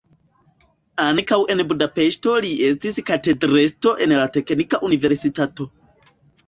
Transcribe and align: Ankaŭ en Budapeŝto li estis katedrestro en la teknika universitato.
Ankaŭ 1.03 1.37
en 1.55 1.61
Budapeŝto 1.73 2.35
li 2.47 2.51
estis 2.71 2.99
katedrestro 3.11 3.97
en 4.07 4.19
la 4.23 4.27
teknika 4.41 4.83
universitato. 4.91 5.75